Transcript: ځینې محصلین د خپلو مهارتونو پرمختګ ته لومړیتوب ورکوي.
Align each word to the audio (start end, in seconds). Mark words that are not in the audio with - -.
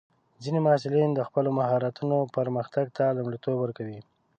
ځینې 0.43 0.59
محصلین 0.65 1.09
د 1.15 1.19
خپلو 1.27 1.49
مهارتونو 1.59 2.17
پرمختګ 2.37 2.85
ته 2.97 3.05
لومړیتوب 3.17 3.55
ورکوي. 3.59 3.99